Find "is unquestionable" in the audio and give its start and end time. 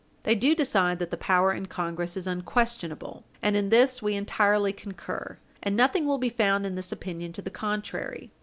2.17-3.23